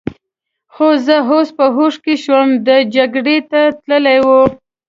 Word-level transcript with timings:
خو 0.73 0.87
زه 1.05 1.15
اوس 1.29 1.49
په 1.57 1.65
هوښ 1.75 1.95
کې 2.03 2.15
شوم، 2.23 2.47
دی 2.65 2.79
جګړې 2.95 3.37
ته 3.51 3.61
تلی 3.85 4.17
و. 4.27 4.29